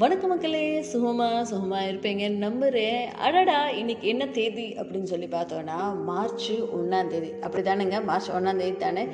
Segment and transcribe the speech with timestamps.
[0.00, 5.78] வணக்க மக்களே சுகமாக சுகமாக இருப்பீங்க நம்புகிறேன் அடடா இன்னைக்கு என்ன தேதி அப்படின்னு சொல்லி பார்த்தோன்னா
[6.08, 6.46] மார்ச்
[6.76, 9.04] ஒன்றாந்தேதி அப்படி தானேங்க மார்ச் ஒன்றாந்தேதி தானே?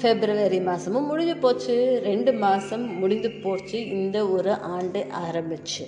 [0.00, 1.76] ஃபெப்ரவரி மாதமும் முடிஞ்சு போச்சு.
[2.08, 3.78] ரெண்டு மாதம் முடிந்து போச்சு.
[3.98, 5.84] இந்த ஒரு ஆண்டு ஆரம்பிச்சு.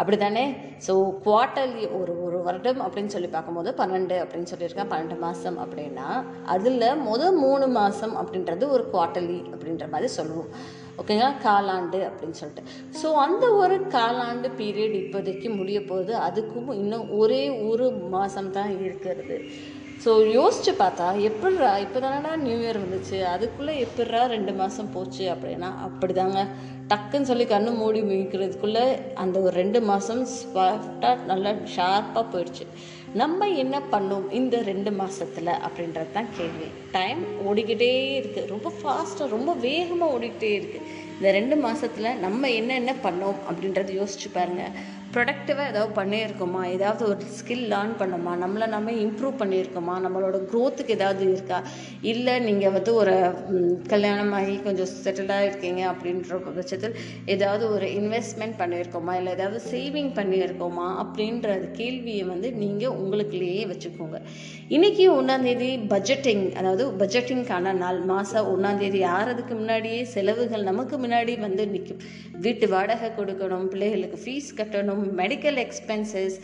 [0.00, 0.44] அப்படி தானே
[0.86, 0.92] ஸோ
[1.24, 6.08] குவார்ட்டர்லி ஒரு ஒரு வருடம் அப்படின்னு சொல்லி பார்க்கும்போது பன்னெண்டு அப்படின்னு சொல்லியிருக்கேன் பன்னெண்டு மாதம் அப்படின்னா
[6.54, 10.52] அதில் முதல் மூணு மாதம் அப்படின்றது ஒரு குவார்ட்டர்லி அப்படின்ற மாதிரி சொல்லுவோம்.
[11.00, 12.62] ஓகேங்களா காலாண்டு அப்படின்னு சொல்லிட்டு.
[13.00, 16.14] ஸோ அந்த ஒரு காலாண்டு பீரியட் இப்போதைக்கு முடிய போகுது.
[16.28, 19.36] அதுக்கும் இன்னும் ஒரே ஒரு மாதம் தான் இருக்கிறது.
[20.04, 23.16] ஸோ யோசிச்சு பார்த்தா எப்படிரா இப்போ தானடா நியூ இயர் வந்துச்சு?
[23.34, 26.42] அதுக்குள்ளே எப்படிரா ரெண்டு மாதம் போச்சு அப்படின்னா அப்படிதாங்க.
[26.90, 28.84] டக்குன்னு சொல்லி கண்ணு மூடி முழிக்கிறதுக்குள்ளே
[29.22, 32.66] அந்த ஒரு ரெண்டு மாதம் ஸ்வாஃப்டாக நல்லா ஷார்ப்பாக போயிடுச்சு.
[33.14, 36.66] நம்ம என்ன பண்ணோம் இந்த ரெண்டு மாதத்தில் அப்படின்றது தான் கேள்வி.
[36.92, 40.84] டைம் ஓடிக்கிட்டே இருக்குது ரொம்ப ஃபாஸ்ட்டாக ரொம்ப வேகமாக ஓடிக்கிட்டே இருக்குது
[41.18, 44.74] இந்த ரெண்டு மாதத்தில் நம்ம என்னென்ன பண்ணோம் அப்படின்றத யோசிச்சு பாருங்கள்
[45.12, 46.62] ப்ரொடக்டிவாக ஏதாவது பண்ணியிருக்கோமா?
[46.76, 48.32] ஏதாவது ஒரு ஸ்கில் லேர்ன் பண்ணோமா?
[48.42, 49.94] நம்மளை நம்ம இம்ப்ரூவ் பண்ணியிருக்கோமா?
[50.04, 51.58] நம்மளோட க்ரோத்துக்கு ஏதாவது இருக்கா?
[52.12, 53.14] இல்லை நீங்கள் வந்து ஒரு
[53.92, 56.96] கல்யாணம் ஆகி கொஞ்சம் செட்டிலாக இருக்கீங்க அப்படின்ற பட்சத்தில்
[57.34, 59.14] ஏதாவது ஒரு இன்வெஸ்ட்மெண்ட் பண்ணியிருக்கோமா?
[59.20, 60.86] இல்லை ஏதாவது சேவிங் பண்ணியிருக்கோமா?
[61.04, 64.20] அப்படின்ற கேள்வியை வந்து நீங்கள் உங்களுக்குள்ளேயே வச்சுக்கோங்க.
[64.76, 72.02] இன்றைக்கி ஒன்றாந்தேதி பட்ஜெட்டிங் அதாவது பட்ஜெட்டிங்கான நாள் மாதம் ஒன்றாந்தேதி ஆறதுக்கு முன்னாடியே செலவுகள் நமக்கு முன்னாடி வந்து நிற்கும்
[72.44, 76.38] வீட்டு வாடகை கொடுக்கணும் பிள்ளைகளுக்கு ஃபீஸ் கட்டணும் மெடிக்கல் எக்ஸ்பென்சஸ்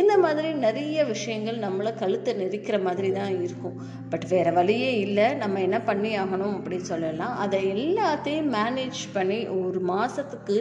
[0.00, 3.76] இந்த மாதிரி நிறைய விஷயங்கள் நம்மளை கழுத்தை நெரிக்கிற மாதிரி தான் இருக்கும்.
[4.10, 5.26] பட் வேறு வழியே இல்லை.
[5.34, 7.34] நம்ம என்ன பண்ணி ஆகணும் அப்படின்னு சொல்லலாம்.
[7.36, 10.56] அதை எல்லாத்தையும் மேனேஜ் பண்ணி ஒரு மாதத்துக்கு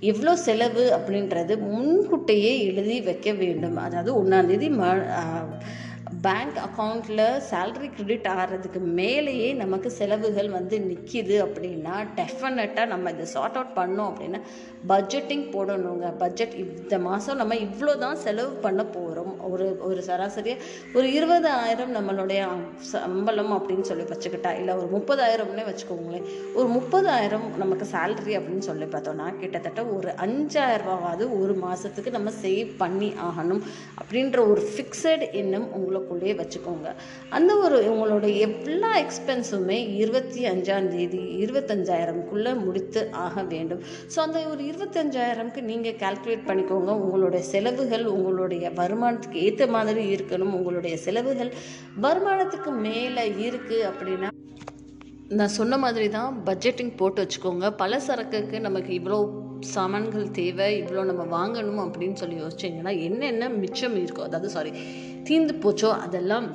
[0.00, 3.76] எவ்வளோ செலவு அப்படின்றது முன்கூட்டியே எழுதி வைக்க வேண்டும்.
[3.76, 4.92] அதாவது ஒன்றாந்தேதி ம
[6.24, 13.56] பேங்க் அக்கௌண்ட்டில் சேல்ரி கிரெடிட் ஆகிறதுக்கு மேலேயே நமக்கு செலவுகள் வந்து நிற்கிது அப்படின்னா டெஃபினட்டாக நம்ம இதை சார்ட்
[13.58, 14.40] அவுட் பண்ணோம் அப்படின்னா
[14.90, 16.06] பட்ஜெட்டிங் போடணுங்க.
[16.22, 20.64] பட்ஜெட் இந்த மாதம் நம்ம இவ்வளோ தான் செலவு பண்ண போகிறோம் ஒரு ஒரு சராசரியாக
[20.98, 22.40] ஒரு இருபதாயிரம் நம்மளுடைய
[22.92, 26.26] சம்பளம் அப்படின்னு சொல்லி வச்சுக்கிட்டா இல்லை ஒரு முப்பதாயிரம்னே வச்சுக்கோங்களேன்.
[26.58, 33.10] ஒரு முப்பதாயிரம் நமக்கு சேல்ரி அப்படின்னு சொல்லி பார்த்தோம்னா கிட்டத்தட்ட ஒரு அஞ்சாயிரரூபாவது ஒரு மாதத்துக்கு நம்ம சேவ் பண்ணி
[33.28, 33.62] ஆகணும்.
[34.00, 36.88] அப்படின்ற ஒரு ஃபிக்ஸட் எண்ணம் உங்களுக்கு உங்களுக்குள்ளேயே வச்சுக்கோங்க.
[37.36, 43.82] அந்த ஒரு உங்களோட எல்லா எக்ஸ்பென்ஸுமே இருபத்தி அஞ்சாம் தேதி இருபத்தஞ்சாயிரம்குள்ளே முடித்து ஆக வேண்டும்.
[44.12, 46.92] ஸோ அந்த ஒரு இருபத்தஞ்சாயிரம்க்கு நீங்கள் கால்குலேட் பண்ணிக்கோங்க.
[47.04, 50.54] உங்களுடைய செலவுகள் உங்களுடைய வருமானத்துக்கு ஏற்ற மாதிரி இருக்கணும்.
[50.58, 51.52] உங்களுடைய செலவுகள்
[52.06, 54.30] வருமானத்துக்கு மேலே இருக்குது அப்படின்னா
[55.38, 57.66] நான் சொன்ன மாதிரி தான் பட்ஜெட்டிங் போட்டு வச்சுக்கோங்க.
[57.82, 59.18] பல சரக்குக்கு நமக்கு இவ்வளோ
[59.74, 64.72] சாமான்கள் தேவை இவ்வளோ நம்ம வாங்கணும் அப்படின்னு சொல்லி யோசிச்சிங்கன்னா என்னென்ன மிச்சம் இருக்கோ அதாவது சாரி
[65.28, 66.46] தீர்ந்து போச்சோ அதெல்லாம்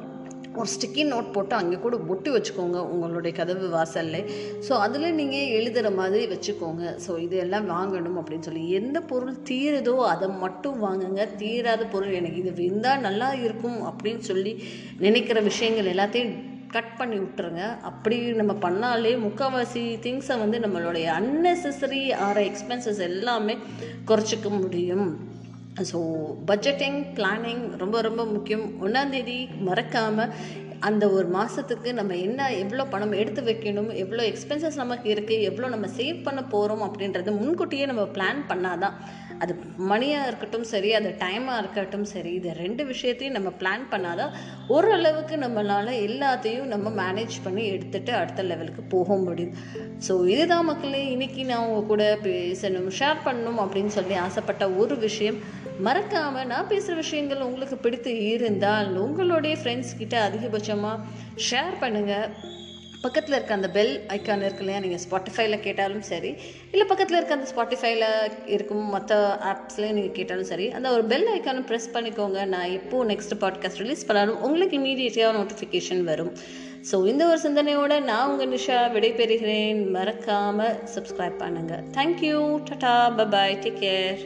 [0.59, 4.29] ஒரு ஸ்டிக்கி நோட் போட்டு அங்கே கூட ஒட்டி வச்சுக்கோங்க உங்களுடைய கதவு வாசலில்.
[4.67, 6.83] ஸோ அதில் நீங்கள் எழுதுகிற மாதிரி வச்சுக்கோங்க.
[7.05, 8.63] ஸோ இது எல்லாம் வாங்கணும் அப்படின்னு சொல்லி.
[8.79, 11.23] எந்த பொருள் தீருதோ அதை மட்டும் வாங்குங்க.
[11.41, 14.53] தீராத பொருள் எனக்கு இது இருந்தால் நல்லா இருக்கும் அப்படின்னு சொல்லி
[15.05, 16.35] நினைக்கிற விஷயங்கள் எல்லாத்தையும்
[16.75, 17.63] கட் பண்ணி விட்டுருங்க.
[17.89, 23.55] அப்படி நம்ம பண்ணாலே முக்கால்வாசி திங்ஸை வந்து நம்மளுடைய அன்னெசரி ஆகிற எக்ஸ்பென்சஸ் எல்லாமே
[24.11, 25.07] குறைச்சிக்க முடியும்.
[25.77, 25.99] ஸோ
[26.47, 28.65] பட்ஜெட்டிங் பிளானிங் ரொம்ப ரொம்ப முக்கியம்.
[28.81, 30.33] ஒன்றாந்தேதி மறக்காமல்
[30.79, 35.87] அந்த ஒரு மாதத்துக்கு நம்ம என்ன எவ்வளோ பணம் எடுத்து வைக்கணும் எவ்வளோ எக்ஸ்பென்சஸ் நமக்கு இருக்குது எவ்வளோ நம்ம
[35.97, 38.95] சேவ் பண்ண போகிறோம் அப்படின்றது முன்கூட்டியே நம்ம பிளான் பண்ணாதான்.
[39.39, 44.33] அது மணியாக இருக்கட்டும் சரி அது டைமாக இருக்கட்டும் சரி இது ரெண்டு விஷயத்தையும் நம்ம பிளான் பண்ணாதான்
[44.67, 49.55] ஓரளவுக்கு நம்மளால் எல்லாத்தையும் நம்ம மேனேஜ் பண்ணி எடுத்துகிட்டு அடுத்த லெவலுக்கு போக முடியும்.
[50.07, 55.39] ஸோ இதுதான் மக்களே இன்னைக்கு நான் உங்கள் கூட பேசணும் ஷேர் பண்ணணும் அப்படின்னு சொல்லி ஆசைப்பட்ட ஒரு விஷயம்.
[55.87, 60.15] மறக்காமல் நான் பேசுகிற விஷயங்கள் உங்களுக்கு பிடித்து இருந்தால் உங்களுடைய ஃப்ரெண்ட்ஸ் கிட்ட
[60.69, 60.97] அதிகபட்சமாக
[61.49, 62.57] ஷேர் பண்ணுங்கள்
[63.03, 64.79] பக்கத்தில் இருக்க அந்த பெல் ஐக்கான் இருக்கு இல்லையா?
[64.83, 66.31] நீங்கள் ஸ்பாட்டிஃபைல கேட்டாலும் சரி
[66.71, 68.05] இல்லை பக்கத்தில் இருக்க அந்த ஸ்பாட்டிஃபைல
[68.55, 69.19] இருக்கும் மற்ற
[69.51, 72.39] ஆப்ஸ்லேயும் நீங்கள் கேட்டாலும் சரி அந்த ஒரு பெல் ஐக்கானும் ப்ரெஸ் பண்ணிக்கோங்க.
[72.53, 76.33] நான் எப்போது நெக்ஸ்ட் பாட்காஸ்ட் ரிலீஸ் பண்ணாலும் உங்களுக்கு இமீடியட்டாக நோட்டிஃபிகேஷன் வரும்.
[76.89, 79.79] ஸோ இந்த ஒரு சிந்தனையோடு நான் உங்கள் நிஷா விடைபெறுகிறேன்.
[79.95, 82.41] மறக்காமல் சப்ஸ்கிரைப் பண்ணுங்கள் thank you
[82.71, 84.19] tata bye bye take care